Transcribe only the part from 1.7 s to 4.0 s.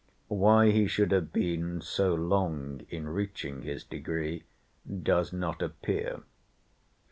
so long in reaching his